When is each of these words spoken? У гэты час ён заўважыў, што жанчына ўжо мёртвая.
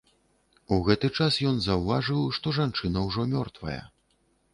У 0.77 0.77
гэты 0.85 1.09
час 1.19 1.37
ён 1.49 1.59
заўважыў, 1.65 2.21
што 2.37 2.53
жанчына 2.59 3.05
ўжо 3.09 3.27
мёртвая. 3.35 3.77